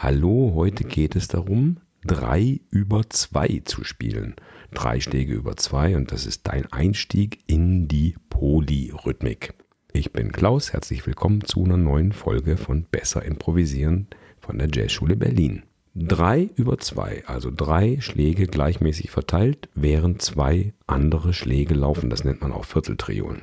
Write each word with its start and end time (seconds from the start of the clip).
Hallo, 0.00 0.52
heute 0.54 0.84
geht 0.84 1.16
es 1.16 1.26
darum, 1.26 1.78
drei 2.04 2.60
über 2.70 3.10
zwei 3.10 3.62
zu 3.64 3.82
spielen. 3.82 4.36
Drei 4.72 5.00
Schläge 5.00 5.34
über 5.34 5.56
zwei 5.56 5.96
und 5.96 6.12
das 6.12 6.24
ist 6.24 6.46
dein 6.46 6.72
Einstieg 6.72 7.40
in 7.48 7.88
die 7.88 8.14
Polyrhythmik. 8.30 9.54
Ich 9.92 10.12
bin 10.12 10.30
Klaus, 10.30 10.72
herzlich 10.72 11.04
willkommen 11.04 11.42
zu 11.42 11.64
einer 11.64 11.76
neuen 11.76 12.12
Folge 12.12 12.56
von 12.56 12.84
Besser 12.84 13.24
Improvisieren 13.24 14.06
von 14.40 14.58
der 14.58 14.68
Jazzschule 14.72 15.16
Berlin. 15.16 15.64
Drei 15.96 16.48
über 16.54 16.78
zwei, 16.78 17.24
also 17.26 17.50
drei 17.50 18.00
Schläge 18.00 18.46
gleichmäßig 18.46 19.10
verteilt, 19.10 19.68
während 19.74 20.22
zwei 20.22 20.74
andere 20.86 21.34
Schläge 21.34 21.74
laufen. 21.74 22.08
Das 22.08 22.22
nennt 22.22 22.40
man 22.40 22.52
auch 22.52 22.66
Vierteltriolen. 22.66 23.42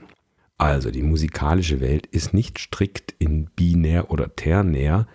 Also 0.58 0.90
die 0.90 1.04
musikalische 1.04 1.82
Welt 1.82 2.08
ist 2.08 2.34
nicht 2.34 2.60
strikt 2.60 3.14
in 3.20 3.50
binär 3.58 4.10
oder 4.10 4.38
ternär, 4.38 5.06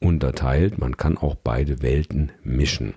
unterteilt. 0.00 0.78
Man 0.78 0.96
kann 0.96 1.18
auch 1.18 1.34
beide 1.34 1.82
Welten 1.82 2.32
mischen. 2.42 2.94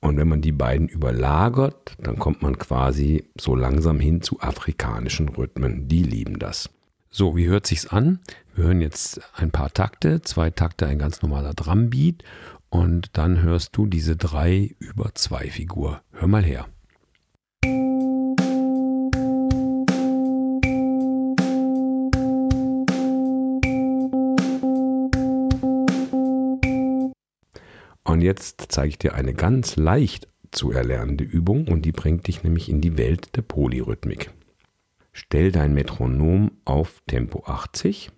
Und 0.00 0.18
wenn 0.18 0.28
man 0.28 0.42
die 0.42 0.52
beiden 0.52 0.86
überlagert, 0.86 1.96
dann 1.98 2.18
kommt 2.18 2.42
man 2.42 2.58
quasi 2.58 3.24
so 3.40 3.54
langsam 3.54 3.98
hin 3.98 4.20
zu 4.20 4.40
afrikanischen 4.40 5.30
Rhythmen. 5.30 5.88
Die 5.88 6.02
lieben 6.02 6.38
das. 6.38 6.68
So, 7.08 7.36
wie 7.36 7.46
hört 7.46 7.66
sich's 7.66 7.86
an? 7.86 8.20
Wir 8.54 8.64
hören 8.64 8.80
jetzt 8.80 9.20
ein 9.34 9.50
paar 9.50 9.72
Takte, 9.72 10.20
zwei 10.20 10.50
Takte, 10.50 10.86
ein 10.86 10.98
ganz 10.98 11.22
normaler 11.22 11.54
Drumbeat 11.54 12.22
und 12.68 13.16
dann 13.16 13.40
hörst 13.40 13.76
du 13.76 13.86
diese 13.86 14.16
drei 14.16 14.74
über 14.78 15.14
zwei 15.14 15.48
Figur. 15.48 16.02
Hör 16.12 16.28
mal 16.28 16.44
her. 16.44 16.66
Jetzt 28.24 28.66
zeige 28.68 28.88
ich 28.88 28.98
dir 28.98 29.14
eine 29.14 29.34
ganz 29.34 29.76
leicht 29.76 30.28
zu 30.50 30.72
erlernende 30.72 31.24
Übung 31.24 31.68
und 31.68 31.82
die 31.82 31.92
bringt 31.92 32.26
dich 32.26 32.42
nämlich 32.42 32.68
in 32.68 32.80
die 32.80 32.96
Welt 32.96 33.36
der 33.36 33.42
Polyrhythmik. 33.42 34.30
Stell 35.12 35.52
dein 35.52 35.74
Metronom 35.74 36.50
auf 36.64 37.02
Tempo 37.06 37.44
80. 37.46 38.10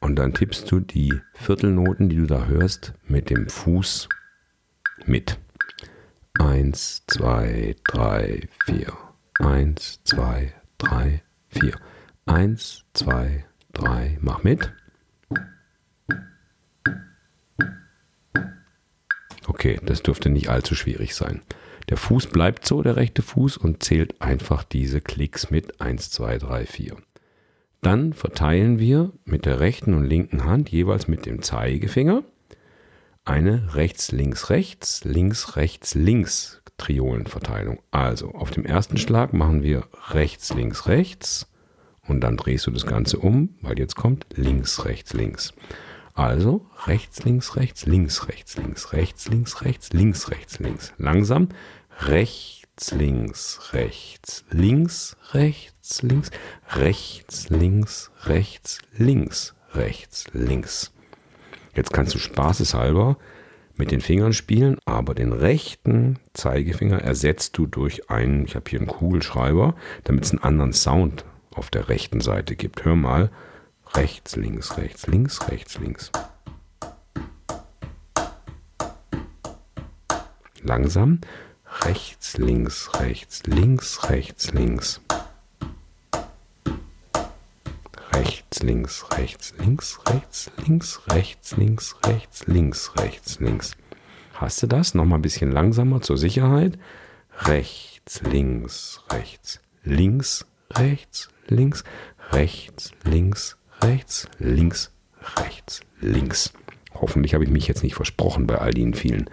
Und 0.00 0.16
dann 0.16 0.34
tippst 0.34 0.70
du 0.70 0.80
die 0.80 1.20
Viertelnoten, 1.34 2.08
die 2.08 2.16
du 2.16 2.26
da 2.26 2.46
hörst, 2.46 2.94
mit 3.06 3.30
dem 3.30 3.48
Fuß 3.48 4.08
mit. 5.06 5.38
Eins, 6.38 7.04
zwei, 7.06 7.76
drei, 7.84 8.48
vier. 8.64 8.92
Eins, 9.38 10.00
zwei, 10.04 10.54
drei, 10.78 11.22
vier. 11.48 11.74
Eins, 12.26 12.84
zwei, 12.92 13.44
drei, 13.72 14.18
mach 14.20 14.42
mit. 14.42 14.72
Okay, 19.46 19.80
das 19.84 20.02
dürfte 20.02 20.30
nicht 20.30 20.48
allzu 20.48 20.74
schwierig 20.74 21.14
sein. 21.14 21.42
Der 21.88 21.96
Fuß 21.96 22.28
bleibt 22.28 22.66
so, 22.66 22.82
der 22.82 22.96
rechte 22.96 23.22
Fuß, 23.22 23.56
und 23.56 23.82
zählt 23.82 24.20
einfach 24.22 24.62
diese 24.62 25.00
Klicks 25.00 25.50
mit 25.50 25.80
1, 25.80 26.10
2, 26.10 26.38
3, 26.38 26.66
4. 26.66 26.96
Dann 27.80 28.12
verteilen 28.12 28.78
wir 28.78 29.12
mit 29.24 29.44
der 29.44 29.58
rechten 29.58 29.94
und 29.94 30.04
linken 30.04 30.44
Hand 30.44 30.70
jeweils 30.70 31.08
mit 31.08 31.26
dem 31.26 31.42
Zeigefinger 31.42 32.22
eine 33.24 33.74
rechts, 33.74 34.10
links, 34.12 34.50
rechts, 34.50 35.04
links, 35.04 35.56
rechts, 35.56 35.94
links 35.94 36.62
Triolenverteilung. 36.76 37.80
Also 37.90 38.32
auf 38.32 38.50
dem 38.50 38.64
ersten 38.64 38.96
Schlag 38.96 39.32
machen 39.32 39.62
wir 39.62 39.84
rechts, 40.10 40.52
links, 40.54 40.86
rechts, 40.88 41.51
und 42.06 42.20
dann 42.20 42.36
drehst 42.36 42.66
du 42.66 42.70
das 42.70 42.86
Ganze 42.86 43.18
um, 43.18 43.50
weil 43.60 43.78
jetzt 43.78 43.96
kommt 43.96 44.26
links, 44.34 44.84
rechts, 44.84 45.12
links. 45.12 45.52
Also 46.14 46.66
rechts, 46.86 47.24
links, 47.24 47.56
rechts, 47.56 47.86
links, 47.86 48.28
rechts, 48.28 48.56
links, 48.56 48.92
rechts, 48.92 49.28
links, 49.28 49.62
rechts, 49.62 49.92
links, 49.92 50.30
rechts, 50.30 50.58
links. 50.58 50.92
Langsam 50.98 51.48
rechts, 52.00 52.90
links, 52.92 53.72
rechts, 53.72 54.44
links, 54.50 55.16
rechts, 55.32 56.02
links, 56.02 56.30
rechts, 56.74 57.48
links, 57.50 58.10
rechts, 58.24 58.78
links, 58.96 59.54
rechts, 59.72 60.26
links. 60.32 60.92
Jetzt 61.74 61.92
kannst 61.92 62.14
du 62.14 62.18
spaßeshalber 62.18 63.16
mit 63.76 63.90
den 63.90 64.02
Fingern 64.02 64.34
spielen, 64.34 64.76
aber 64.84 65.14
den 65.14 65.32
rechten 65.32 66.18
Zeigefinger 66.34 67.00
ersetzt 67.00 67.56
du 67.56 67.66
durch 67.66 68.10
einen, 68.10 68.44
ich 68.44 68.54
habe 68.54 68.68
hier 68.68 68.80
einen 68.80 68.88
Kugelschreiber, 68.88 69.74
damit 70.04 70.24
es 70.24 70.30
einen 70.32 70.42
anderen 70.42 70.72
Sound 70.74 71.24
auf 71.54 71.70
der 71.70 71.88
rechten 71.88 72.20
Seite 72.20 72.56
gibt. 72.56 72.84
Hör 72.84 72.96
mal. 72.96 73.30
Rechts, 73.94 74.36
links, 74.36 74.76
rechts, 74.76 75.06
links, 75.06 75.48
rechts, 75.48 75.78
links. 75.78 76.10
Langsam. 80.62 81.20
Rechts, 81.84 82.36
links, 82.38 82.90
rechts, 83.00 83.42
links, 83.46 84.08
rechts, 84.08 84.52
links. 84.52 85.00
Rechts, 88.12 88.62
links, 88.62 89.04
rechts, 89.10 89.54
links, 89.58 89.98
rechts, 90.06 90.50
links, 90.66 91.00
rechts, 91.08 91.56
links, 91.56 91.94
rechts, 92.04 92.46
links, 92.46 92.92
rechts, 92.96 93.40
links. 93.40 93.72
Hast 94.34 94.62
du 94.62 94.66
das? 94.66 94.94
Nochmal 94.94 95.18
ein 95.18 95.22
bisschen 95.22 95.50
langsamer 95.50 96.00
zur 96.02 96.18
Sicherheit. 96.18 96.78
Rechts, 97.38 98.22
links, 98.22 99.00
rechts, 99.10 99.60
links, 99.82 100.46
rechts, 100.76 101.28
links, 101.48 101.84
rechts, 102.30 102.92
links, 103.04 103.56
rechts, 103.80 104.28
links, 104.38 104.90
rechts, 105.38 105.80
links. 106.00 106.52
Hoffentlich 106.94 107.34
habe 107.34 107.44
ich 107.44 107.50
mich 107.50 107.68
jetzt 107.68 107.82
nicht 107.82 107.94
versprochen 107.94 108.46
bei 108.46 108.58
all 108.58 108.72
den 108.72 108.94
vielen 108.94 109.28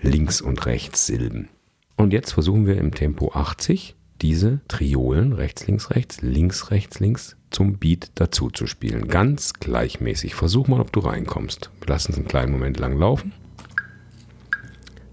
Links- 0.00 0.40
und 0.40 0.64
Rechts-Silben. 0.66 1.48
Und 1.96 2.12
jetzt 2.12 2.32
versuchen 2.32 2.66
wir 2.66 2.78
im 2.78 2.94
Tempo 2.94 3.32
80 3.32 3.96
diese 4.22 4.60
Triolen 4.68 5.32
rechts, 5.32 5.66
links, 5.66 5.90
rechts, 5.90 6.22
links, 6.22 6.70
rechts, 6.70 7.00
links 7.00 7.36
zum 7.50 7.78
Beat 7.78 8.10
dazu 8.16 8.50
zu 8.50 8.66
spielen. 8.66 9.08
Ganz 9.08 9.54
gleichmäßig. 9.54 10.34
Versuch 10.34 10.68
mal, 10.68 10.80
ob 10.80 10.92
du 10.92 11.00
reinkommst. 11.00 11.70
Wir 11.80 11.88
lassen 11.88 12.12
es 12.12 12.18
einen 12.18 12.28
kleinen 12.28 12.52
Moment 12.52 12.78
lang 12.78 12.98
laufen. 12.98 13.32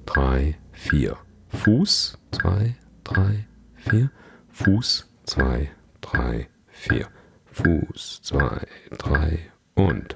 Drei, 0.05 0.57
vier. 0.71 1.17
Fuß, 1.49 2.17
zwei, 2.31 2.75
drei, 3.03 3.45
vier. 3.75 4.11
Fuß, 4.51 5.07
zwei, 5.25 5.71
drei, 6.01 6.49
vier. 6.67 7.07
Fuß, 7.45 8.21
zwei, 8.21 8.67
drei 8.97 9.51
und. 9.75 10.15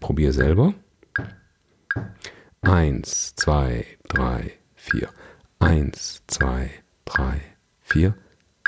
Probier 0.00 0.32
selber. 0.32 0.74
Eins, 2.62 3.34
zwei, 3.36 3.86
drei, 4.08 4.52
vier. 4.74 5.08
Eins, 5.58 6.22
zwei, 6.26 6.70
drei, 7.04 7.40
vier. 7.80 8.14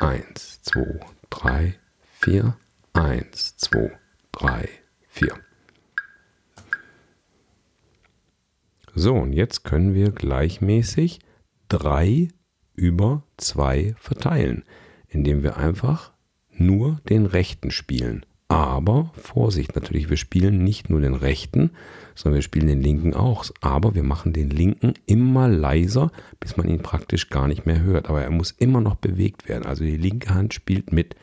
Eins, 0.01 0.61
zwei, 0.63 1.01
drei, 1.31 1.79
vier. 2.01 2.57
Eins, 2.93 3.57
zwei, 3.57 3.99
drei, 4.33 4.69
vier. 5.09 5.48
So, 9.01 9.15
und 9.15 9.33
jetzt 9.33 9.63
können 9.63 9.95
wir 9.95 10.11
gleichmäßig 10.11 11.21
3 11.69 12.31
über 12.75 13.23
2 13.37 13.95
verteilen, 13.97 14.65
indem 15.07 15.45
wir 15.45 15.57
einfach 15.57 16.11
nur 16.51 17.01
den 17.09 17.25
rechten 17.25 17.71
spielen. 17.71 18.27
Aber 18.49 19.13
Vorsicht 19.15 19.77
natürlich, 19.77 20.11
wir 20.11 20.17
spielen 20.17 20.65
nicht 20.65 20.91
nur 20.91 21.01
den 21.01 21.15
rechten, 21.15 21.71
sondern 22.17 22.39
wir 22.39 22.43
spielen 22.43 22.67
den 22.67 22.83
linken 22.83 23.15
auch. 23.15 23.45
Aber 23.61 23.95
wir 23.95 24.03
machen 24.03 24.33
den 24.33 24.51
linken 24.51 24.95
immer 25.07 25.47
leiser, 25.47 26.11
bis 26.41 26.57
man 26.57 26.67
ihn 26.67 26.83
praktisch 26.83 27.31
gar 27.31 27.47
nicht 27.47 27.67
mehr 27.67 27.81
hört. 27.81 28.09
Aber 28.09 28.23
er 28.23 28.31
muss 28.31 28.51
immer 28.51 28.81
noch 28.81 28.97
bewegt 28.97 29.49
werden. 29.49 29.65
Also 29.65 29.85
die 29.85 29.97
linke 29.97 30.35
Hand 30.35 30.55
spielt 30.55 30.93
mit. 30.93 31.15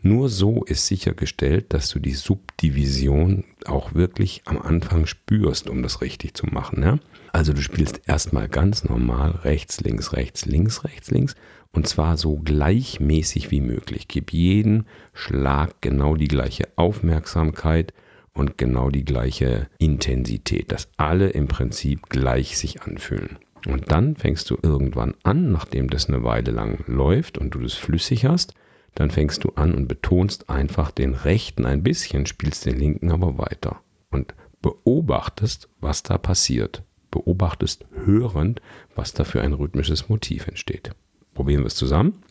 Nur 0.00 0.28
so 0.28 0.64
ist 0.64 0.86
sichergestellt, 0.86 1.74
dass 1.74 1.90
du 1.90 1.98
die 1.98 2.14
Subdivision 2.14 3.44
auch 3.66 3.94
wirklich 3.94 4.42
am 4.44 4.62
Anfang 4.62 5.06
spürst, 5.06 5.68
um 5.68 5.82
das 5.82 6.00
richtig 6.00 6.34
zu 6.34 6.46
machen. 6.46 6.82
Ja? 6.82 6.98
Also 7.32 7.52
du 7.52 7.62
spielst 7.62 8.02
erstmal 8.06 8.48
ganz 8.48 8.84
normal 8.84 9.30
rechts, 9.44 9.80
links, 9.80 10.12
rechts, 10.12 10.46
links, 10.46 10.84
rechts, 10.84 11.10
links 11.10 11.34
und 11.72 11.86
zwar 11.86 12.16
so 12.16 12.36
gleichmäßig 12.36 13.50
wie 13.50 13.60
möglich. 13.60 14.08
Gib 14.08 14.32
jeden 14.32 14.86
Schlag 15.12 15.80
genau 15.80 16.16
die 16.16 16.28
gleiche 16.28 16.68
Aufmerksamkeit 16.76 17.92
und 18.32 18.56
genau 18.56 18.90
die 18.90 19.04
gleiche 19.04 19.68
Intensität, 19.78 20.72
dass 20.72 20.88
alle 20.96 21.30
im 21.30 21.48
Prinzip 21.48 22.08
gleich 22.08 22.56
sich 22.56 22.82
anfühlen. 22.82 23.38
Und 23.66 23.90
dann 23.90 24.16
fängst 24.16 24.48
du 24.50 24.56
irgendwann 24.62 25.14
an, 25.24 25.50
nachdem 25.50 25.90
das 25.90 26.08
eine 26.08 26.22
Weile 26.22 26.52
lang 26.52 26.84
läuft 26.86 27.38
und 27.38 27.50
du 27.50 27.60
das 27.60 27.74
flüssig 27.74 28.24
hast, 28.24 28.54
dann 28.94 29.10
fängst 29.10 29.44
du 29.44 29.50
an 29.56 29.74
und 29.74 29.88
betonst 29.88 30.48
einfach 30.48 30.90
den 30.90 31.14
rechten 31.14 31.66
ein 31.66 31.82
bisschen, 31.82 32.26
spielst 32.26 32.66
den 32.66 32.78
linken 32.78 33.10
aber 33.10 33.38
weiter 33.38 33.80
und 34.10 34.34
beobachtest, 34.62 35.68
was 35.80 36.02
da 36.02 36.18
passiert. 36.18 36.82
Beobachtest 37.18 37.84
hörend, 38.04 38.62
was 38.94 39.12
da 39.12 39.24
für 39.24 39.42
ein 39.42 39.52
rhythmisches 39.52 40.08
Motiv 40.08 40.46
entsteht. 40.46 40.92
Probieren 41.34 41.62
wir 41.62 41.66
es 41.66 41.74
zusammen. 41.74 42.22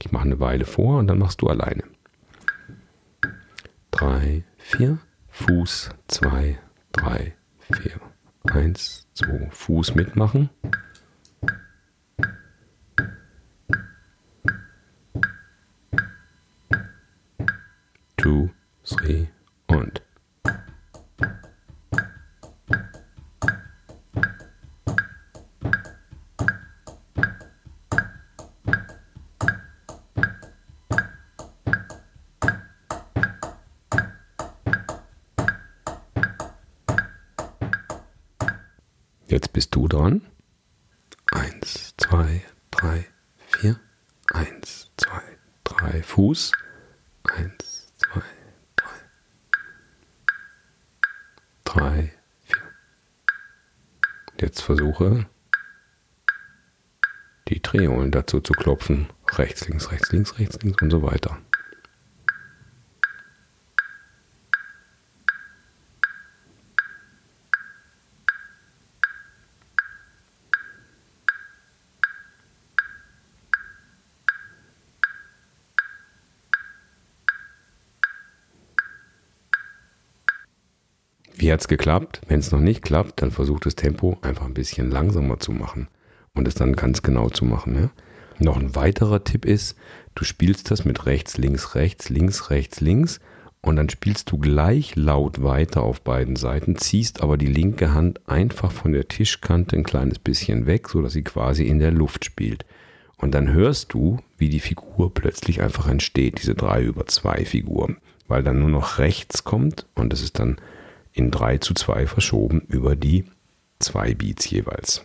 Ich 0.00 0.12
mache 0.12 0.24
eine 0.24 0.40
Weile 0.40 0.64
vor 0.64 0.98
und 0.98 1.08
dann 1.08 1.18
machst 1.18 1.42
du 1.42 1.48
alleine. 1.48 1.82
Drei, 3.90 4.44
vier, 4.58 4.98
Fuß, 5.30 5.90
zwei, 6.06 6.58
drei, 6.92 7.34
vier. 7.72 8.00
Eins, 8.44 9.08
zwei, 9.14 9.48
Fuß 9.50 9.94
mitmachen. 9.94 10.50
Two, 18.16 18.50
three 18.84 19.26
und. 19.66 20.05
Jetzt 39.28 39.52
bist 39.52 39.74
du 39.74 39.88
dran. 39.88 40.22
Eins, 41.32 41.94
zwei, 41.96 42.42
drei, 42.70 43.06
vier. 43.48 43.80
Eins, 44.32 44.90
zwei, 44.96 45.22
drei. 45.64 46.02
Fuß. 46.02 46.52
Eins, 47.24 47.92
zwei, 47.98 48.22
drei. 48.76 48.92
Drei, 51.64 52.12
vier. 52.44 52.62
Jetzt 54.40 54.62
versuche 54.62 55.26
die 57.48 57.60
Triolen 57.60 58.12
dazu 58.12 58.40
zu 58.40 58.52
klopfen. 58.52 59.08
Rechts, 59.32 59.68
links, 59.68 59.90
rechts, 59.90 60.12
links, 60.12 60.38
rechts, 60.38 60.62
links 60.62 60.82
und 60.82 60.90
so 60.90 61.02
weiter. 61.02 61.38
Wie 81.46 81.52
hat 81.52 81.60
es 81.60 81.68
geklappt? 81.68 82.22
Wenn 82.26 82.40
es 82.40 82.50
noch 82.50 82.58
nicht 82.58 82.82
klappt, 82.82 83.22
dann 83.22 83.30
versuch 83.30 83.60
das 83.60 83.76
Tempo 83.76 84.18
einfach 84.20 84.46
ein 84.46 84.54
bisschen 84.54 84.90
langsamer 84.90 85.38
zu 85.38 85.52
machen 85.52 85.86
und 86.34 86.48
es 86.48 86.56
dann 86.56 86.74
ganz 86.74 87.02
genau 87.02 87.28
zu 87.28 87.44
machen. 87.44 87.76
Ja? 87.76 87.90
Noch 88.40 88.56
ein 88.56 88.74
weiterer 88.74 89.22
Tipp 89.22 89.44
ist, 89.44 89.76
du 90.16 90.24
spielst 90.24 90.72
das 90.72 90.84
mit 90.84 91.06
rechts, 91.06 91.38
links, 91.38 91.76
rechts, 91.76 92.08
links, 92.08 92.50
rechts, 92.50 92.80
links 92.80 93.20
und 93.60 93.76
dann 93.76 93.88
spielst 93.88 94.32
du 94.32 94.38
gleich 94.38 94.96
laut 94.96 95.40
weiter 95.40 95.84
auf 95.84 96.00
beiden 96.00 96.34
Seiten, 96.34 96.78
ziehst 96.78 97.22
aber 97.22 97.36
die 97.36 97.46
linke 97.46 97.94
Hand 97.94 98.28
einfach 98.28 98.72
von 98.72 98.90
der 98.90 99.06
Tischkante 99.06 99.76
ein 99.76 99.84
kleines 99.84 100.18
bisschen 100.18 100.66
weg, 100.66 100.88
sodass 100.88 101.12
sie 101.12 101.22
quasi 101.22 101.62
in 101.62 101.78
der 101.78 101.92
Luft 101.92 102.24
spielt. 102.24 102.66
Und 103.18 103.36
dann 103.36 103.52
hörst 103.52 103.92
du, 103.92 104.18
wie 104.36 104.48
die 104.48 104.58
Figur 104.58 105.14
plötzlich 105.14 105.62
einfach 105.62 105.86
entsteht, 105.86 106.42
diese 106.42 106.56
3 106.56 106.82
über 106.82 107.06
2 107.06 107.44
Figur, 107.44 107.94
weil 108.26 108.42
dann 108.42 108.58
nur 108.58 108.70
noch 108.70 108.98
rechts 108.98 109.44
kommt 109.44 109.86
und 109.94 110.12
es 110.12 110.22
ist 110.22 110.40
dann 110.40 110.56
in 111.16 111.30
3 111.30 111.58
zu 111.58 111.74
2 111.74 112.06
verschoben 112.06 112.60
über 112.68 112.94
die 112.94 113.24
zwei 113.78 114.14
Beats 114.14 114.48
jeweils. 114.50 115.04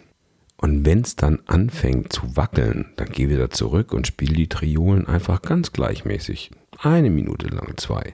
Und 0.57 0.85
wenn 0.85 1.01
es 1.01 1.15
dann 1.15 1.39
anfängt 1.47 2.13
zu 2.13 2.35
wackeln, 2.35 2.93
dann 2.97 3.09
geh 3.09 3.29
wieder 3.29 3.49
zurück 3.49 3.93
und 3.93 4.05
spiel 4.05 4.33
die 4.33 4.47
Triolen 4.47 5.07
einfach 5.07 5.41
ganz 5.41 5.71
gleichmäßig. 5.71 6.51
Eine 6.77 7.09
Minute 7.09 7.47
lang, 7.47 7.77
zwei. 7.77 8.13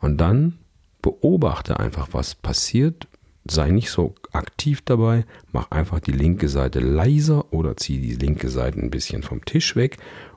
Und 0.00 0.18
dann 0.18 0.58
beobachte 1.00 1.80
einfach, 1.80 2.08
was 2.12 2.34
passiert. 2.34 3.06
Sei 3.48 3.70
nicht 3.70 3.90
so 3.90 4.14
aktiv 4.32 4.82
dabei. 4.84 5.24
Mach 5.52 5.70
einfach 5.70 6.00
die 6.00 6.12
linke 6.12 6.48
Seite 6.48 6.80
leiser 6.80 7.52
oder 7.52 7.76
zieh 7.76 7.98
die 7.98 8.16
linke 8.16 8.50
Seite 8.50 8.78
ein 8.80 8.90
bisschen 8.90 9.22
vom 9.22 9.44
Tisch 9.44 9.74
weg 9.74 9.96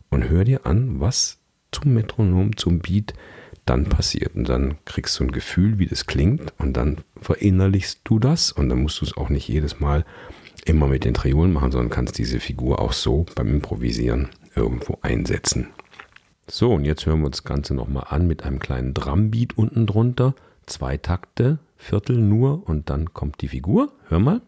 und 0.10 0.30
hör 0.30 0.46
dir 0.46 0.66
an, 0.66 1.02
was 1.02 1.40
zum 1.72 1.94
Metronom, 1.94 2.56
zum 2.56 2.80
Beat 2.80 3.14
dann 3.66 3.86
passiert. 3.86 4.36
Und 4.36 4.50
dann 4.50 4.78
kriegst 4.86 5.20
du 5.20 5.24
ein 5.24 5.32
Gefühl, 5.32 5.80
wie 5.80 5.88
das 5.88 6.06
klingt 6.06 6.54
und 6.58 6.74
dann 6.74 7.00
verinnerlichst 7.22 8.02
du 8.04 8.20
das 8.20 8.52
und 8.52 8.70
dann 8.70 8.82
musst 8.82 9.02
du 9.02 9.06
es 9.06 9.16
auch 9.16 9.30
nicht 9.30 9.48
jedes 9.48 9.80
Mal 9.80 10.06
immer 10.66 10.88
mit 10.88 11.06
den 11.06 11.14
Triolen 11.14 11.54
machen, 11.54 11.72
sondern 11.72 11.90
kannst 11.90 12.18
diese 12.18 12.40
Figur 12.40 12.80
auch 12.80 12.94
so 12.94 13.26
beim 13.36 13.50
Improvisieren 13.50 14.30
irgendwo 14.56 14.98
einsetzen. 15.02 15.68
So, 16.48 16.74
und 16.74 16.86
jetzt 16.86 17.06
hören 17.06 17.22
wir 17.22 17.28
uns 17.28 17.38
das 17.38 17.44
Ganze 17.46 17.74
nochmal 17.74 18.08
an 18.10 18.28
mit 18.28 18.44
einem 18.44 18.60
kleinen 18.60 18.94
Drumbeat 18.94 19.58
unten 19.58 19.88
drunter. 19.88 20.36
Zwei 20.66 20.98
Takte, 20.98 21.60
Viertel 21.78 22.18
nur 22.18 22.68
und 22.68 22.90
dann 22.90 23.14
kommt 23.14 23.42
die 23.42 23.48
Figur. 23.48 23.94
Hör 24.08 24.20
mal. 24.20 24.42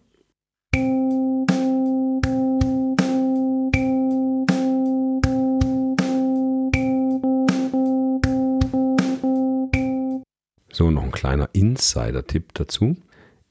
So, 10.75 10.89
noch 10.89 11.03
ein 11.03 11.11
kleiner 11.11 11.51
Insider-Tipp 11.53 12.55
dazu. 12.55 12.97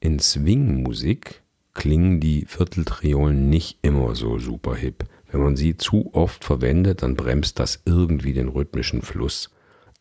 In 0.00 0.18
Swing-Musik 0.18 1.42
klingen 1.72 2.18
die 2.18 2.46
Vierteltriolen 2.46 3.48
nicht 3.48 3.78
immer 3.82 4.16
so 4.16 4.40
super 4.40 4.74
hip. 4.74 5.04
Wenn 5.30 5.40
man 5.40 5.56
sie 5.56 5.76
zu 5.76 6.10
oft 6.14 6.42
verwendet, 6.42 7.04
dann 7.04 7.14
bremst 7.14 7.60
das 7.60 7.80
irgendwie 7.84 8.32
den 8.32 8.48
rhythmischen 8.48 9.02
Fluss. 9.02 9.50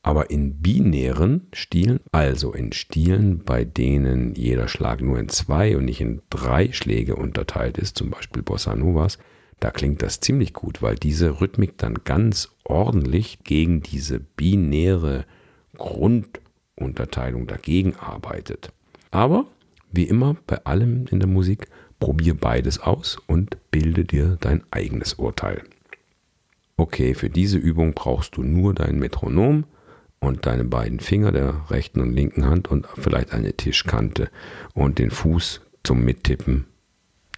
Aber 0.01 0.31
in 0.31 0.63
binären 0.63 1.47
Stilen, 1.53 1.99
also 2.11 2.53
in 2.53 2.71
Stilen, 2.71 3.43
bei 3.43 3.65
denen 3.65 4.33
jeder 4.33 4.67
Schlag 4.67 4.99
nur 5.01 5.19
in 5.19 5.29
zwei 5.29 5.77
und 5.77 5.85
nicht 5.85 6.01
in 6.01 6.23
drei 6.31 6.71
Schläge 6.71 7.15
unterteilt 7.15 7.77
ist, 7.77 7.99
zum 7.99 8.09
Beispiel 8.09 8.41
Bossa 8.41 8.75
Novas, 8.75 9.19
da 9.59 9.69
klingt 9.69 10.01
das 10.01 10.21
ziemlich 10.21 10.53
gut, 10.53 10.81
weil 10.81 10.95
diese 10.95 11.39
Rhythmik 11.39 11.77
dann 11.77 11.99
ganz 12.03 12.49
ordentlich 12.63 13.43
gegen 13.43 13.83
diese 13.83 14.19
binäre 14.19 15.25
Grund 15.77 16.40
Unterteilung 16.81 17.47
dagegen 17.47 17.95
arbeitet. 17.95 18.71
Aber 19.11 19.45
wie 19.91 20.05
immer 20.05 20.37
bei 20.47 20.63
allem 20.63 21.05
in 21.07 21.19
der 21.19 21.27
Musik, 21.27 21.67
probier 21.99 22.35
beides 22.35 22.79
aus 22.79 23.17
und 23.27 23.57
bilde 23.71 24.05
dir 24.05 24.37
dein 24.39 24.63
eigenes 24.71 25.15
Urteil. 25.15 25.63
Okay, 26.77 27.13
für 27.13 27.29
diese 27.29 27.57
Übung 27.57 27.93
brauchst 27.93 28.37
du 28.37 28.43
nur 28.43 28.73
dein 28.73 28.97
Metronom 28.97 29.65
und 30.19 30.45
deine 30.45 30.63
beiden 30.63 30.99
Finger 30.99 31.31
der 31.31 31.69
rechten 31.69 32.01
und 32.01 32.13
linken 32.13 32.45
Hand 32.45 32.69
und 32.69 32.87
vielleicht 32.95 33.33
eine 33.33 33.53
Tischkante 33.53 34.29
und 34.73 34.97
den 34.97 35.11
Fuß 35.11 35.61
zum 35.83 36.03
Mittippen 36.03 36.65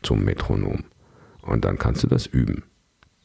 zum 0.02 0.24
Metronom. 0.24 0.84
Und 1.42 1.66
dann 1.66 1.78
kannst 1.78 2.04
du 2.04 2.08
das 2.08 2.26
üben. 2.26 2.64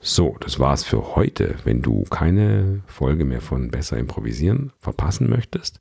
So, 0.01 0.37
das 0.41 0.59
war's 0.59 0.85
für 0.85 1.17
heute. 1.17 1.57
Wenn 1.65 1.83
du 1.83 2.05
keine 2.05 2.83
Folge 2.87 3.25
mehr 3.25 3.41
von 3.41 3.71
Besser 3.71 3.97
improvisieren 3.97 4.73
verpassen 4.79 5.29
möchtest, 5.29 5.81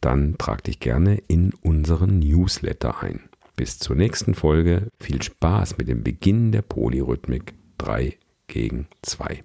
dann 0.00 0.36
trag 0.38 0.64
dich 0.64 0.80
gerne 0.80 1.16
in 1.28 1.52
unseren 1.62 2.18
Newsletter 2.18 3.02
ein. 3.02 3.28
Bis 3.56 3.78
zur 3.78 3.96
nächsten 3.96 4.34
Folge. 4.34 4.88
Viel 5.00 5.20
Spaß 5.22 5.78
mit 5.78 5.88
dem 5.88 6.04
Beginn 6.04 6.52
der 6.52 6.62
Polyrhythmik 6.62 7.54
3 7.78 8.16
gegen 8.46 8.86
2. 9.02 9.42